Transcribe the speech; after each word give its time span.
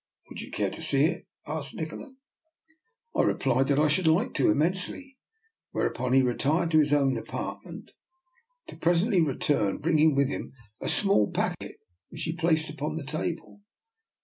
""Would 0.31 0.41
you 0.41 0.49
care 0.49 0.71
to 0.71 0.81
see 0.81 1.05
it?" 1.05 1.27
asked 1.47 1.75
Nikola. 1.75 2.11
I 3.15 3.21
replied 3.21 3.67
that 3.67 3.77
I 3.77 3.87
should 3.87 4.07
like 4.07 4.33
to 4.33 4.49
immensely, 4.49 5.19
whereupon 5.73 6.13
he 6.13 6.23
retired 6.23 6.71
to 6.71 6.79
his 6.79 6.91
own 6.91 7.19
apartment 7.19 7.91
to 8.65 8.75
presently 8.77 9.21
return 9.21 9.77
bringing 9.77 10.15
with 10.15 10.27
him 10.29 10.53
a 10.81 10.89
small 10.89 11.29
packet, 11.29 11.75
which 12.09 12.23
he 12.23 12.33
placed 12.33 12.67
upon 12.67 12.95
the 12.95 13.05
table. 13.05 13.61